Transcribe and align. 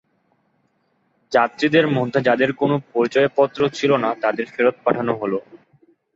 যাত্রীদের 1.31 1.85
মধ্যে 1.89 2.19
যাঁদের 2.21 2.51
কোনো 2.53 2.75
পরিচয়পত্র 2.93 3.59
ছিল 3.69 3.91
না, 3.97 4.09
তাঁদের 4.21 4.47
ফেরত 4.53 4.75
পাঠানো 4.85 5.13
হয়। 5.15 5.35